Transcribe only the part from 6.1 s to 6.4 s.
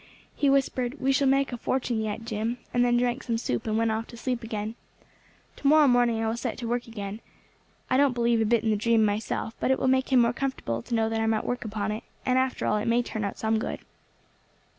I will